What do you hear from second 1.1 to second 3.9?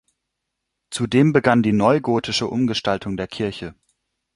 begann die neugotische Umgestaltung der Kirche.